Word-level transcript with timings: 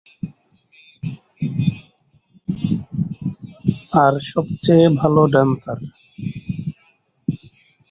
আর 4.01 4.13
সবচেয়ে 4.31 4.85
ভালো 4.99 5.21
ড্যান্সার। 5.33 5.79